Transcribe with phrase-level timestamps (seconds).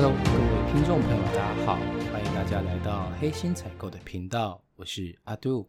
[0.00, 1.74] Hello，各位听众朋友，大家好，
[2.12, 5.68] 欢迎大家来到黑心采购的频道，我是阿杜。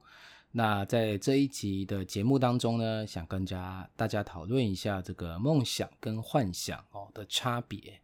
[0.51, 7.99] 那在这一集的节目当中呢，想跟家大家讨论一下这个梦想跟幻想哦的差别。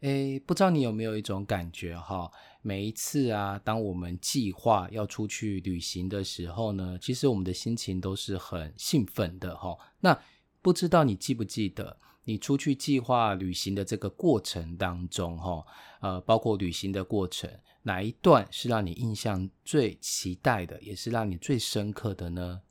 [0.00, 2.32] 诶，不知道你有没有一种感觉哈？
[2.62, 9.76] 每一次啊，当我们计划要出去旅行的时候呢，其实我们的心情都是很兴奋的哈。
[10.00, 10.18] 那
[10.62, 15.64] 不知道你记不记得，你出去计划旅行的这个过程当中哈，
[16.00, 17.48] 呃，包括旅行的过程，
[17.82, 22.62] 哪一段是让你印象最期待的，也是让你最深刻的呢？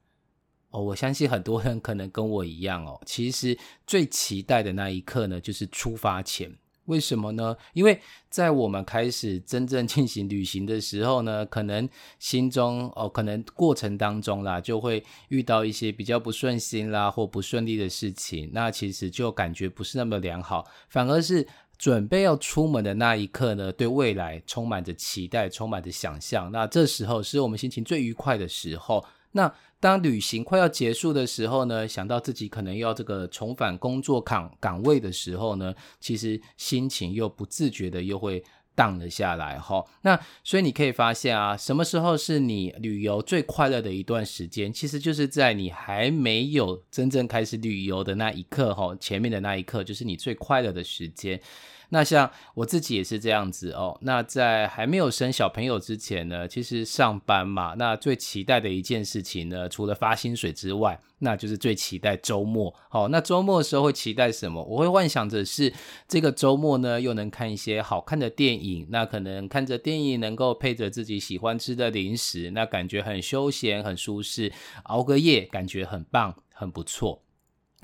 [0.71, 3.57] 哦，我相信很多人可能跟我一样哦，其实
[3.87, 6.53] 最期待的那一刻呢，就是出发前。
[6.85, 7.55] 为什么呢？
[7.73, 7.99] 因为
[8.29, 11.87] 在我们开始真正进行旅行的时候呢，可能
[12.19, 29.05] 心中哦，可能过程当中啦，就会遇到一些比较不顺心啦或不顺利的事情，那其实就感觉不是那么良好，反而是准备要出门的那一刻呢，对未来充满着期待，充满着想象，那这时候是我们心情最愉快的时候。
[29.31, 29.53] 那
[29.85, 38.43] 当旅行快要结束的时候呢，想到自己可能要这个重返工作岗岗位的时候呢，其实心情又不自觉的又会
[38.75, 39.83] 荡了下来哈。
[40.01, 44.71] 那所以你可以发现啊，什么时候是你旅游最快乐的一段时间？
[44.71, 51.41] 其实就是在你还没有真正开始旅游的那一刻哈，前面的那一刻就是你最快乐的时间。
[51.89, 53.97] 那像我自己也是这样子哦。
[54.01, 62.71] 那在还没有生小朋友之前呢，其实上班嘛，那最期待的一件事情呢，除了发薪水之外，那就是最期待周末。
[62.87, 64.63] 好，那周末的时候会期待什么？
[64.63, 65.73] 我会幻想着是
[66.07, 68.85] 这个周末呢，又能看一些好看的电影。
[68.91, 74.53] 那可能看着电影，能够配着自己喜欢吃的零食，那感觉很休闲、很舒适，
[74.83, 77.24] 熬个夜感觉很棒、很不错。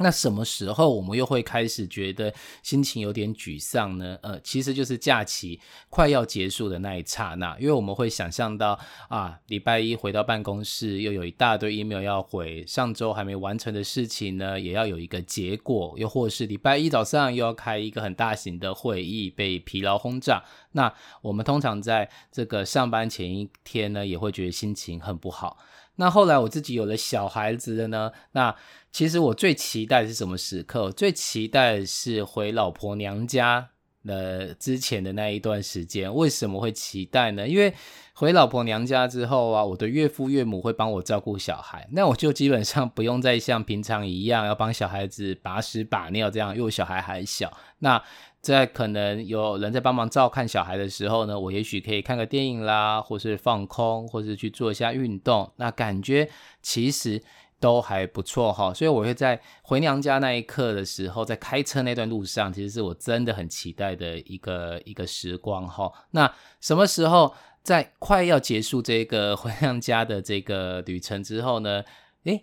[0.02, 4.18] 那什么时候我们又会开始觉得心情有点沮丧呢？
[4.22, 8.80] 呃，其实就是假期快要结束的那一刹那，因为我们会想象到
[9.10, 20.44] 啊，礼拜一回到办公室，又有一大堆 email 要回，上周还没完成的事情呢，也要有一个结果，又或是礼拜一早上又要开一个很大型的会议，被疲劳轰炸。
[20.74, 25.58] 那我们通常在这个上班前一天呢，也会觉得心情很不好。
[25.96, 28.56] 那后来我自己有了小孩子的呢，那
[28.92, 30.92] 其实我最期待的是什么时刻？
[30.92, 33.70] 最期待是回老婆娘家
[34.04, 36.14] 的之前的那一段时间。
[36.14, 37.48] 为什么会期待呢？
[37.48, 37.74] 因为
[38.14, 47.56] 回老婆娘家之后啊，我的岳父岳母会帮我照顾小孩，那我就基本上不用再像平常一样要帮小孩子把屎把尿这样，因为我小孩还小。
[47.80, 48.02] 那
[48.42, 56.28] 在可能有人在帮忙照看小孩的时候呢，我也许可以看个电影啦，或是放空，或是去做一下运动，那感觉
[56.60, 57.22] 其实
[57.60, 58.74] 都还不错哈。
[58.74, 65.92] 所以我会在回娘家那一刻的时候，在开车那段路上，其实是我真的很期待的一个一个时光哈。
[66.10, 71.84] 那什么时候在快要结束这个回娘家的这个旅程之后呢？
[72.24, 72.42] 诶，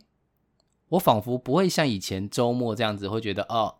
[0.90, 3.77] 我仿佛不会像以前周末这样子，会觉得哦。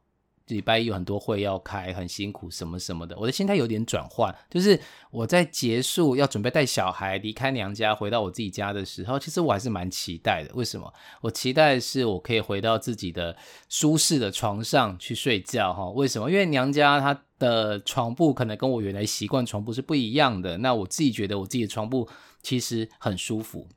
[0.49, 3.17] 礼拜一有很多会要开，很辛苦，什么什么的。
[3.19, 4.79] 我的心态有点转换，就是
[5.11, 10.55] 我在结束要准备带小孩离开娘家，回到我自己家的时候，其实我还是蛮期待的。
[10.55, 10.93] 为什么？
[11.21, 13.37] 我期待的是我可以回到自己的
[13.69, 15.89] 舒适的床上去睡觉，哈。
[15.91, 16.31] 为什么？
[16.31, 20.59] 因为娘家她的床铺可能跟我原来习惯床铺是不一样的。
[20.59, 22.09] 那我自己觉得我自己的床铺
[22.43, 23.69] 其实很舒服。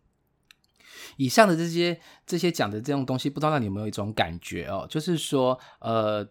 [1.17, 4.87] 以上的这些这些讲的这种东西，不知道你有没有一种感觉哦？
[4.89, 6.27] 就是说，呃。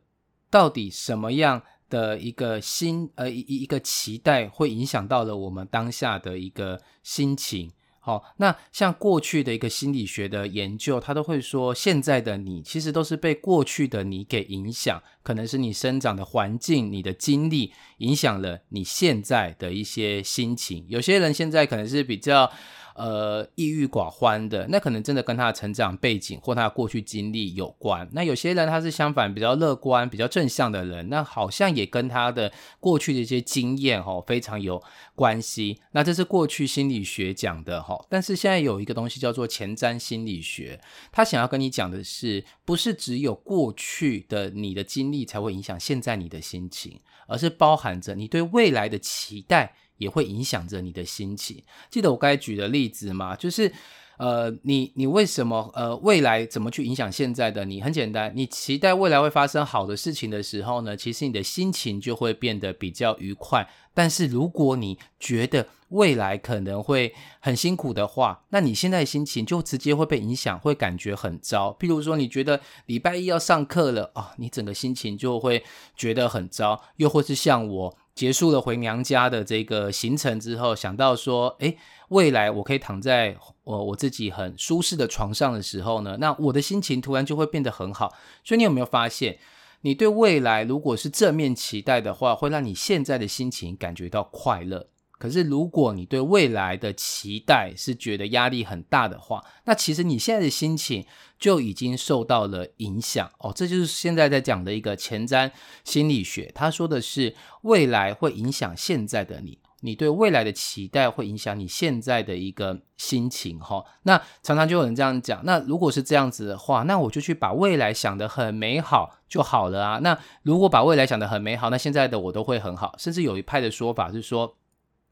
[0.51, 7.71] 到底什么样的一个心呃一一个期待会影响到了我们当下的一个心情？
[8.01, 20.85] 好，那像过去的一个心理学的研究，他都会说，现在的你其实都是被过去的你给影响，可能是你生长的环境、你的经历影响了你现在的一些心情。
[20.89, 22.51] 有些人现在可能是比较。
[22.95, 28.09] 呃，抑郁寡欢的，那可能真的跟他的成长背景或他的过去经历有关。
[28.13, 34.83] 那有些人他是相反，比较乐观、比较正向的人，那好像也跟他的过去的一些经验哦非常有
[35.15, 35.81] 关系。
[35.93, 40.81] 那这是过去心理学讲的哈，但是现在有一个东西叫做前瞻心理学，
[41.13, 49.75] 他想要跟你讲的是，不是只有过去的你的经历才会影响现在你的心情，而是包含着你对未来的期待。
[50.01, 51.63] 也会影响着你的心情。
[51.89, 53.37] 记得我刚才举的例子吗？
[53.37, 53.71] 就是，
[54.17, 57.81] 呃，你你为什么呃未来怎么去影响现在的你？
[57.81, 63.69] 很简单，你期待未来会发生好的事情的时候呢，其实你的心情就会变得比较愉快。
[63.93, 71.77] 但是如果你觉得未来可能会很辛苦的话，那你现在的心情就直接会被影响，会感觉很糟。
[71.79, 75.65] 譬如说，你觉得礼拜一要上课了啊，你整个心情就会
[75.97, 76.81] 觉得很糟。
[76.97, 81.79] 又或是像我结束了回娘家的这个行程之后，想到说，诶，
[82.09, 88.13] 未来我可以躺在我我自己很舒适的床上的时候呢，那我的心情突然就会变得很好。
[88.45, 89.39] 所以你有没有发现，
[89.83, 94.89] 你对未来如果是正面期待的话，会让你现在的心情感觉到快乐。
[95.21, 101.05] 可是，如果你对未来的期待是觉得压力很大的话，那其实你现在的心情
[101.39, 103.53] 就已经受到了影响哦。
[103.55, 105.51] 这就是现在在讲的一个前瞻
[105.85, 113.85] 心理学，他说的是未来会影响现在的你，你对未来的期待会影响你现在的一个心情哈。
[114.05, 119.99] 那常常就有人这样讲，那如果是这样子的话，那我就去把未来想得很美好就好了啊。
[119.99, 122.95] 那如果把未来想得很美好，那现在的我都会很好。
[122.97, 124.57] 甚至有一派的说法是说。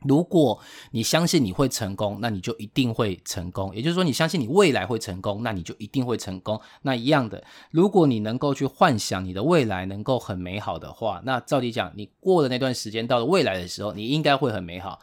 [0.06, 0.60] 如果
[0.92, 3.74] 你相信你会成功，那你就一定会成功。
[3.74, 6.60] 也就是说，你相信你未来会成功，那你就一定会成功。
[6.82, 7.42] 那一样的，
[7.72, 15.00] 如果你能够去幻想你的未来能够很美好的话，那照理讲，你过了那段时间，到了未来的时候，你应该会很美好。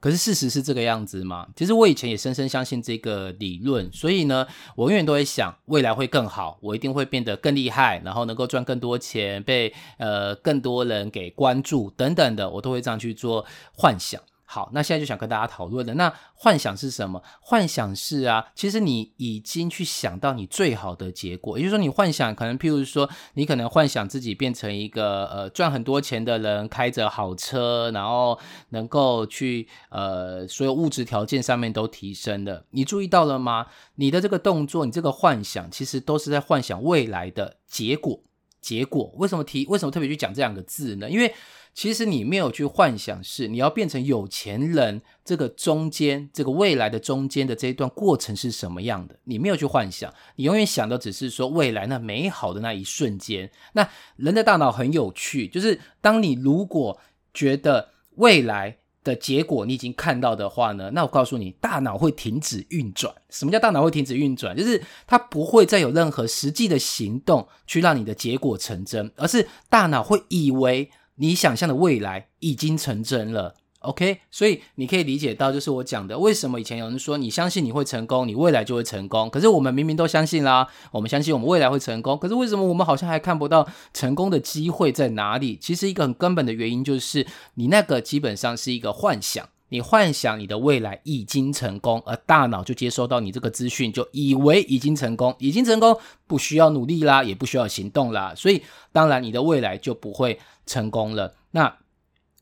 [0.00, 1.46] 可是事实是这个样子吗？
[1.54, 13.44] 其实我以前也深深相信这个理论，所以呢，我永远都会想未来会更好，我一定会变得更厉害，然后能够赚更多钱，被呃更多人给关注等等的，我都会这样去做
[13.74, 14.18] 幻想。
[14.52, 17.22] 好，那现在就想跟大家讨论的，那幻想是什么？
[17.40, 28.36] 幻想是啊，其实你已经去想到你最好的结果，也就是说，你幻想可能，譬如说，你可能幻想自己变成一个呃赚很多钱的人，开着好车，然后
[28.70, 32.64] 能够去呃所有物质条件上面都提升的。
[32.70, 33.68] 你注意到了吗？
[33.94, 38.20] 你的这个动作，你这个幻想，其实都是在幻想未来的结果。
[38.60, 39.66] 结果为什么提？
[39.66, 41.08] 为什么特别去讲这两个字呢？
[41.08, 41.34] 因为
[41.72, 49.16] 其实你没有去幻想，是你要变成有钱人，这个中间，这个未来的中间的这一段过程是什么样的？
[49.24, 53.50] 你没有去幻想，你永远想的只是说未来那美好的那一瞬间。
[53.74, 57.00] 那人的大脑很有趣，就是当你如果
[57.32, 63.14] 觉得未来的结果你已经看到的话呢，那我告诉你，大脑会停止运转。
[63.30, 64.56] 什么叫大脑会停止运转？
[64.56, 70.90] 就是它不会再有任何实际的行动去让你的结果成真，而是大脑会以为。
[71.16, 74.20] 你想象的未来已经成真了，OK？
[74.30, 79.28] 所以你可以理解到，就是我讲的，为什么以前有人说你相信你会成功，你未来就会成功。
[79.28, 82.16] 可是我们明明都相信啦，我们相信我们未来会成功。
[82.18, 85.58] 可是为什么我们好像还看不到成功的机会在哪里？
[85.60, 89.48] 其实一个很根本的原因就是，你那个基本上是一个幻想。
[89.72, 95.96] 你幻想你的未来已经成功，而大脑就接收到你这个资讯，就以为已经成功，已经成功，
[96.26, 101.36] 不需要努力啦，也不需要行动啦，所以当然你的未来就不会成功了。
[101.52, 101.72] 那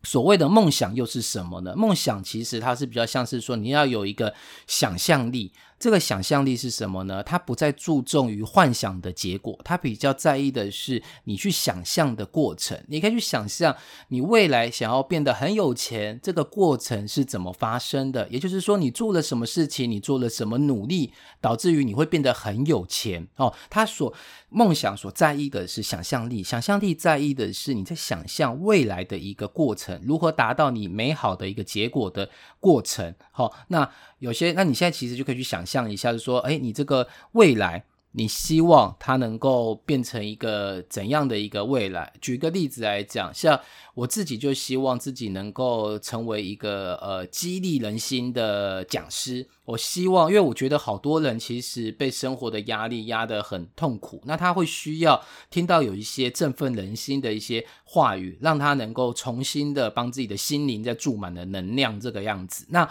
[0.02, 1.74] 所谓的梦想又是什么呢？
[1.76, 4.32] 梦想其实它是比较像是说你要有一个
[4.66, 5.52] 想象力。
[5.78, 7.22] 这个想象力是什么呢？
[7.22, 12.82] 他不再注重于幻想的结果，他比较在意的是你去想象的过程。
[12.88, 13.76] 你可以去想象
[14.08, 18.28] 你未来想要变得很有钱，这个过程是怎么发生的？
[18.28, 23.54] 也就是说，你做了什么事情，你做了什么努力，导致于你会变得很有钱哦。
[23.70, 24.12] 他所
[24.48, 32.28] 梦想所在意的是想象力，想象力在意的是你在想象未来的一个过程，如何达到你美好的一个结果的
[32.58, 33.14] 过程。
[33.30, 33.88] 好，那。
[34.18, 42.12] 有些，那你现在其实就可以去想象一下，就说，哎，你这个未来，你希望它能够变成一个怎样的一个未来？
[42.20, 43.60] 举个例子来讲，像
[43.94, 49.46] 我自己就希望自己能够成为一个呃激励人心的讲师。
[49.66, 62.64] 我希望，因为我觉得好多人其实被生活的压力压得很痛苦，那他会需要听到有一些振奋人心的一些话语，让他能够重新的帮自己的心灵再注满了能量，这个样子。
[62.70, 62.88] 那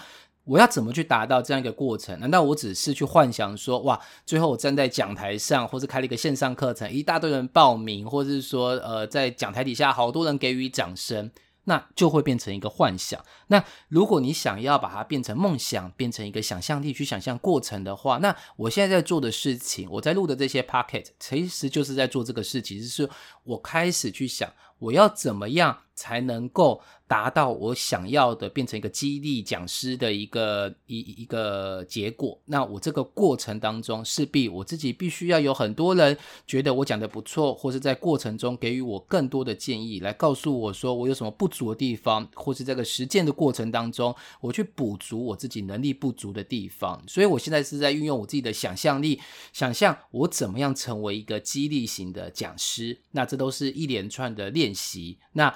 [0.48, 2.18] 我要怎么去达到这样一个过程？
[2.20, 11.30] 难道我只是去幻想说，哇，最后我站在讲台上，或者开了一个线上课程，一大堆人报名，或是说，呃，在讲台底下好多人给予掌声，
[11.66, 13.22] 那就会变成一个幻想。
[13.48, 23.10] 那如果你想要把它变成梦想，变成一个想象力去想象过程的话，那我现在在做的事情，我在录的这些 pocket，其实就是在做这个事情，就是
[23.44, 24.50] 我开始去想，
[24.80, 26.82] 我要怎么样才能够。
[27.10, 32.38] 达到我想要的，变成一个激励讲师的一个一一个结果。
[32.44, 47.02] 那我这个过程当中，势必我自己必须要有很多人觉得我讲的不错，或是在过程中给予我更多的建议，来告诉我说我有什么不足的地方，或是这个实践的过程当中，我去补足我自己能力不足的地方。
[47.08, 49.22] 所以我现在是在运用我自己的想象力，
[49.54, 53.00] 想象我怎么样成为一个激励型的讲师。
[53.12, 55.18] 那这都是一连串的练练习。
[55.34, 55.54] 那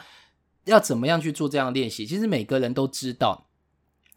[0.65, 2.05] 要怎么样去做这样的练习？
[2.05, 3.47] 其实每个人都知道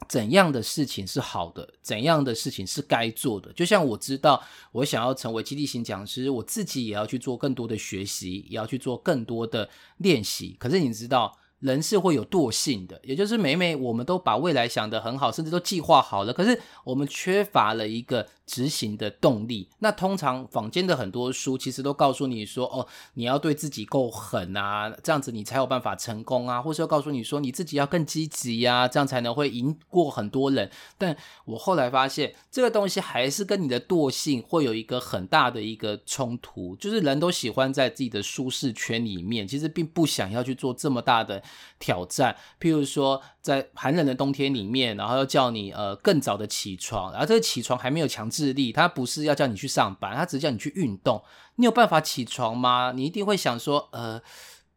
[0.08, 3.52] 怎样的事情是好的，怎样的事情是该做的。
[3.52, 10.56] 就像我知道，我想要成为基地型讲师，我自己也要去做更多的学习，也要去做更多的练习。
[10.58, 11.36] 可是你知道？
[11.64, 19.70] 人是会有惰性的，也就是每每我们都把未来想得很好，甚至都计划好了，可是我们缺乏了一个执行的动力。
[19.78, 30.70] 那通常坊间的很多书其实都告诉你说，哦，你要对自己够狠啊，这样子你才有办法成功啊，或是要告诉你说你自己要更积极呀，这样才能会赢过很多人。
[30.98, 31.16] 但
[31.46, 41.42] 我后来发现，这个东西还是跟你的惰性会有一个很大的一个冲突，就是人都喜欢在自己的舒适圈里面，其实并不想要去做这么大的。
[41.78, 51.22] 挑战，譬如说，在寒冷的冬天里面，然后要叫你呃更早的起床，然后这个起床还没有强制力，他不是要叫你去上班，他只是叫你去运动。
[51.56, 52.92] 你有办法起床吗？
[52.94, 54.20] 你一定会想说，呃，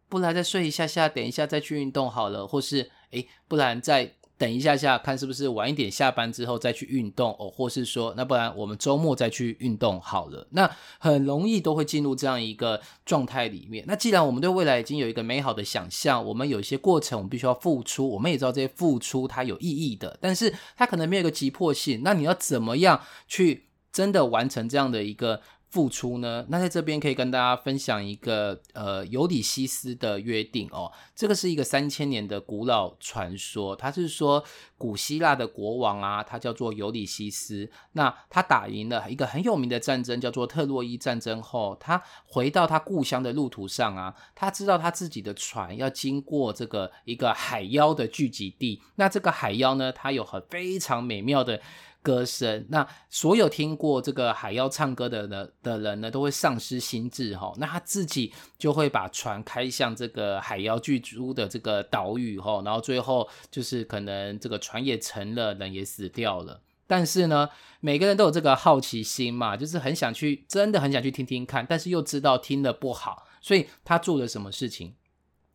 [0.10, 4.14] 不然再睡一下下，等一下再去运动好了，或是诶，不然再。
[4.38, 10.48] 等一下下，看是不是晚一点下班之后再去运动哦，或是说，那不然我们周末再去运动好了。
[10.52, 13.84] 那很容易都会进入这样一个状态里面。
[13.88, 22.02] 那既然我们对未来已经有一个美好的想象，我们有一些过程我们必须要付出，我们也知道这些付出它有意义的，但是它可能没有一个急迫性。
[22.04, 25.42] 那你要怎么样去真的完成这样的一个？
[25.70, 26.46] 付出呢？
[26.50, 30.92] 那在这边可以跟大家分享一个呃尤里西斯的约定哦。
[31.14, 34.44] 这个是一个三千年的古老传说，他是说
[34.78, 37.70] 古希腊的国王啊，他叫做尤里西斯。
[37.92, 48.82] 那他打赢了一个很有名的战争，叫做特洛伊战争后，他回到他故乡的路途上啊，他知道他自己的船要经过这个一个海妖的聚集地。
[48.96, 51.62] 那这个海妖呢，它有很非常美妙的。
[52.02, 57.54] 歌声，那所有听过这个海妖唱歌的的的人呢，都会丧失心智哈。
[57.58, 66.62] 那他自己就会把船开向这个海妖居住的这个岛屿哈，然后最后就是可能这个船也沉了，人也死掉了。
[66.88, 67.50] 但是呢，
[67.82, 74.94] 每个人都有这个好奇心嘛，就是很想去，真的很想去听听看，但是又知道听的不好，所以他做了什么事情？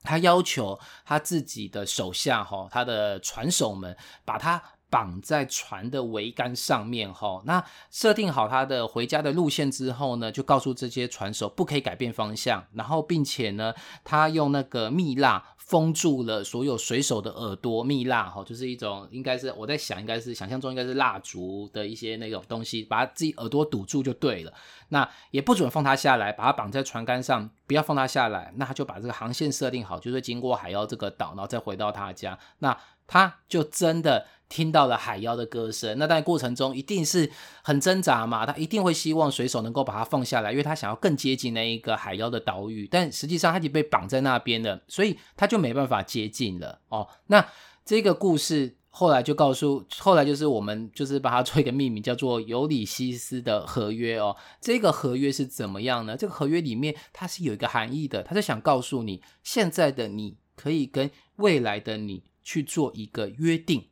[0.03, 3.97] 他要求他自己的手下哈，他的船手们
[4.27, 4.63] 把他。
[4.93, 13.73] 绑在船的桅杆上面，哈，那设定好他的回家的路线之后呢，就告诉这些船手不可以改变方向，然后并且呢，
[14.05, 24.53] 他用那个蜜蜡封住了所有水手的耳朵，蜜蜡哈，就是一种应该是我在想，应该是想象中应该是蜡烛的一些那种东西，把他自己耳朵堵住就对了。
[24.91, 28.53] 那也不准放他下来，把他绑在船杆上，不要放他下来。
[28.57, 32.39] 那他就把这个航线设定好，就是经过海妖这个岛，然后再回到他家。
[32.59, 34.27] 那他就真的。
[34.53, 37.31] 听到了海妖的歌声，那在过程中一定是
[37.63, 47.09] 很挣扎嘛，他一定会希望水手能够把它放下来，因为他想要更接近那一个海妖的岛屿，但实际上他已经被绑在那边了，所以他就没办法接近了哦。
[47.29, 47.43] 那
[47.87, 54.37] 这个故事后来就告诉，后来就是我们就是把它做一个命名，叫做尤里西斯的合约哦。
[54.61, 56.15] 这个合约是怎么样呢？
[56.15, 63.87] 这个合约里面它是有一个含义的，它是想告诉你，现在的你可以跟未来的你去做一个约定。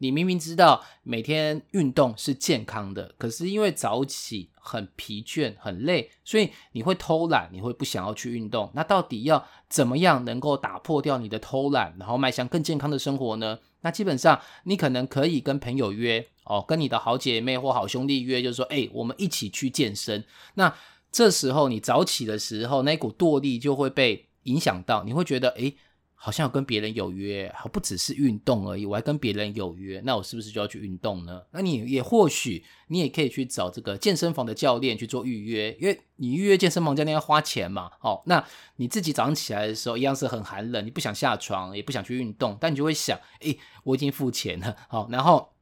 [0.00, 8.70] 你明明知道每天运动是健康的，可是因为早起很疲倦、很累，所以你会偷懒，你会不想要去运动。
[8.74, 13.58] 那到底要怎么样能够打破掉你的偷懒，然后迈向更健康的生活呢？
[13.80, 20.24] 那基本上你可能可以跟朋友约哦，跟你的好姐妹或好兄弟约，就是说，哎，我们一起去健身。
[20.54, 20.72] 那
[21.10, 25.74] 这时候你早起的时候，那股惰力就会被影响到，你会觉得，哎。
[26.20, 31.40] 好像跟别人有约，好不只是运动而已，我还跟别人有约，那我是不是就要去运动呢？
[31.52, 37.92] 那你也或许你也可以去找这个健身房的教练去做预约，因为你预约健身房教练要花钱嘛。
[38.00, 38.44] 哦，那
[38.76, 45.52] 你自己早上起来的时候一样是很寒冷，你不想下床，也不想去运动，但你就会想，诶，我已经付钱了，好，然后。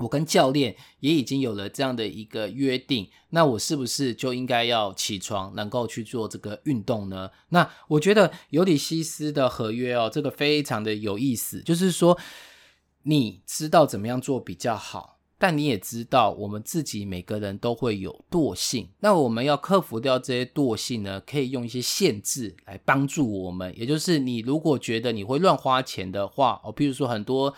[0.00, 7.30] 我跟教练也已经有了这样的一个约定，那我是不是就应该要起床，能够去做这个运动呢？
[7.50, 12.18] 那我觉得尤里西斯的合约哦，这个非常的有意思，就是说
[13.02, 27.54] 你知道怎么样做比较好，但你也知道我们自己每个人都会有惰性，那我们要克服掉这些惰性呢，可以用一些限制来帮助我们，也就是你如果觉得你会乱花钱的话，哦，比如说很多。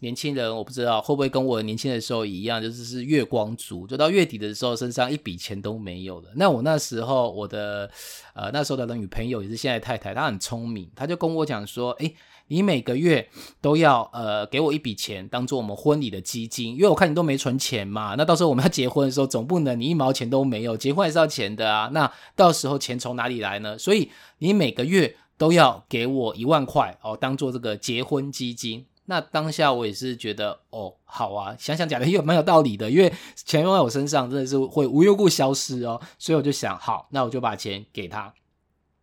[0.00, 6.30] 年轻人，我不知道会不会跟我年轻的时候一样，就是是月光族，就到月底的时候身上一笔钱都没有了。
[6.36, 7.90] 那我那时候，我的
[8.34, 12.14] 呃那时候的女朋友也是现在太太，她很聪明，她就跟我讲说：“诶，
[12.48, 13.28] 你每个月
[13.60, 18.14] 都要呃给我一笔钱，当做我们婚礼的基金，因为我看你都没存钱嘛。
[18.16, 21.90] 那到时候我们要结婚的时候，总不能你一毛钱都没有，结婚还是要钱的啊。
[21.92, 23.76] 那到时候钱从哪里来呢？
[23.76, 38.32] 所以你每个月都要给我一万块哦，当做这个结婚基金。”那当下我也是觉得哦，好啊，想想讲的也 蛮有道理的，因为钱用在我身上真的是会无缘故消失哦，所以我就想，好，那我就把钱给他。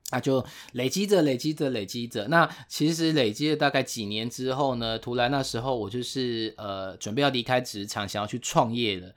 [0.09, 2.29] 那就累积着、累积着、累积着。
[2.29, 9.13] 那其实累积了大概几年之后呢，突然那时候我就是呃准备要离开职场，想要去创业了，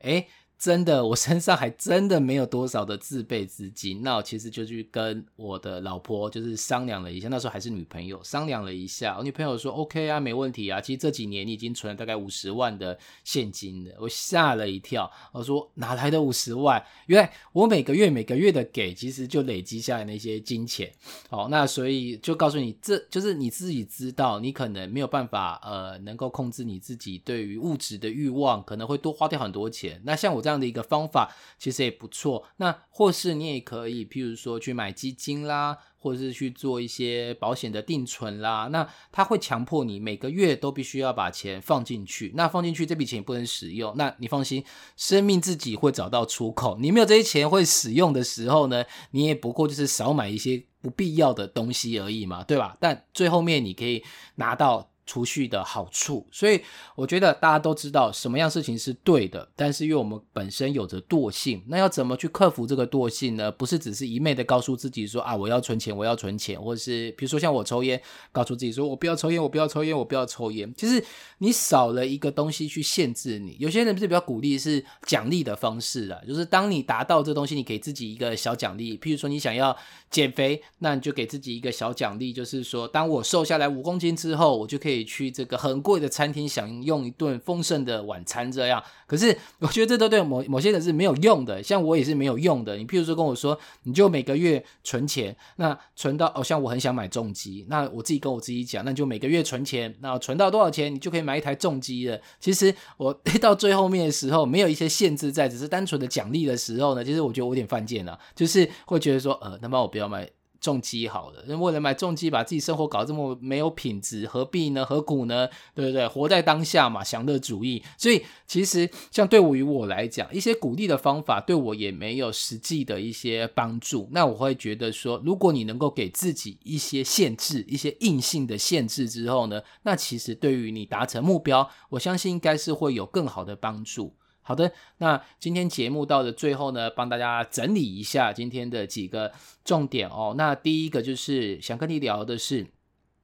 [0.00, 0.26] 诶
[0.62, 4.00] 真的，我身上还真的没有多少的自备资金。
[4.00, 9.16] 那我其实就去跟我的老婆就是商量了一下，那时候还是女朋友，商量了一下。
[9.18, 13.90] 我女朋友说：“OK 啊，没问题啊。”其实这几年你已经存了大概五十万的现金了。
[13.98, 16.80] 我吓了一跳，我说：“哪来的五十万？
[17.06, 20.92] 原来我每个月每个月的给，其实就累积下来那些金钱。
[21.28, 30.00] 好，那所以就告诉你，这就是你自己知道，你可能没有办法呃，能够控制你自己对于物质的欲望，可能会多花掉很多钱。
[30.04, 30.51] 那像我这样。
[30.52, 32.44] 这样的一个方法其实也不错。
[32.58, 38.68] 那或是你也可以，譬如说去买基金啦，或者是去做一些保险的定存啦。
[38.70, 42.32] 那它会强迫你每个月都必须要把钱放进去。
[42.34, 43.94] 那放进去这笔钱不能使用。
[43.96, 44.62] 那你放心，
[44.94, 46.76] 生命自己会找到出口。
[46.78, 52.76] 你没有这些钱会使用的时候呢，你也不过就是少买一些不必要的东西而已嘛，对吧？
[52.78, 54.04] 但最后面你可以
[54.34, 54.91] 拿到。
[55.04, 56.60] 储蓄的好处，所以
[56.94, 63.50] 我觉得大家都知道什么样事情是对的，但是因为我们本身有着惰性，那要怎么去克服这个惰性呢？
[63.50, 70.72] 不是只是一昧的告诉自己说啊，我要存钱，我要存钱，或者是比如说像我抽烟，告诉自己说我不要抽烟，我不要抽烟，我不要抽烟。
[70.76, 71.04] 其实
[71.38, 73.56] 你少了一个东西去限制你。
[73.58, 78.96] 有些人是比较鼓励是奖励的方式啊，就是当你达到这东西，你给自己一个小奖励。
[78.98, 79.76] 譬如说你想要
[80.10, 84.91] 减肥，那你就给自己一个小奖励，就是说当我瘦下来五公斤之后，我就可以。
[84.92, 88.82] 可以去这个很贵的餐厅享用一顿丰盛的晚餐，这样。
[89.06, 92.76] 可是 我觉得这都对某某些人是没有用的，像我也是没有用的。
[92.76, 102.20] 你譬如说跟我说，你就每个月存钱，那存到哦，像我很想买重机，那我自己跟我自己讲，那就每个月存钱，那存到多少钱，你就可以买一台重机了。
[102.38, 110.28] 其实我到最后面的时候，没有一些限制在，只是单纯的奖励的时候呢，其实我觉得我有点犯贱了，就是会觉得说，呃，那么我不要买。
[110.62, 114.86] 重机好了，那为了买重机，把自己生活搞这么没有品质，何必呢？
[114.86, 115.48] 何苦呢？
[115.74, 116.06] 对不对？
[116.06, 117.82] 活在当下嘛，享乐主义。
[117.98, 124.08] 所以其实像对于我来讲，一些鼓励的方法对我也没有实际的一些帮助。
[124.12, 134.14] 那我会觉得说，如果你能够给自己一些限制，一些硬性的限制之后呢，那其实对于你达成目标，我相信应该是会有更好的帮助。
[134.42, 139.32] 好的，那今天节目到的最后呢，帮大家整理一下今天的几个
[139.64, 140.34] 重点哦。
[140.36, 142.66] 那第一个就是想跟你聊的是，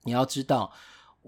[0.04, 0.72] 你要知道。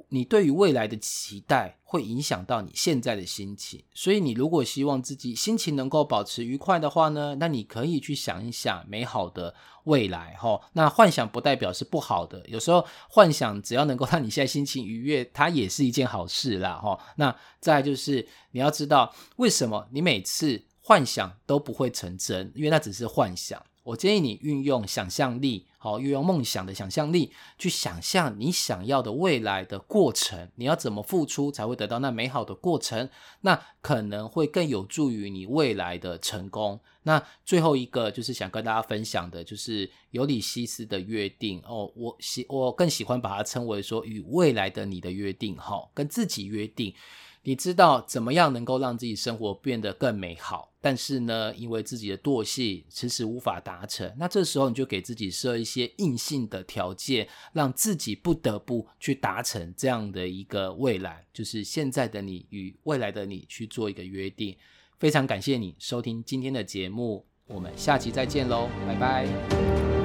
[0.08, 10.60] 你对于未来的期待会影响到你现在的心情，所以你如果希望自己心情能够保持愉快的话呢，那你可以去想一想美好的未来哈。
[10.72, 16.98] 那幻想不代表是不好的，有时候幻想只要能够 让你现在心情愉悦，它也是一件好事啦哈。
[17.16, 23.62] 那再就是你要知道为什么你每次幻想都不会成真，因为那只是幻想。
[23.82, 33.08] 我建议你运用想象力，好，运用梦想的想象力去想象你想要的未来的过程，你要怎么付出才会得到那美好的过程？
[33.40, 36.78] 那可能会更有助于你未来的成功。
[37.04, 46.94] 那最后一个就是想跟大家分享的，就是尤里西斯的约定哦，我喜我更喜欢把它称为说与未来的你的约定，哈，跟自己约定。
[47.42, 64.54] 你知道怎么样能够让自己生活变得更美好，但是呢，因为自己的惰性迟迟无法达成，那这时候你就给自己设一些硬性的条件，让自己不得不去达成这样的一个未来，就是现在的你与未来的你去做一个约定。
[64.98, 69.99] 非常感谢你收听今天的节目，我们下期再见喽，拜拜。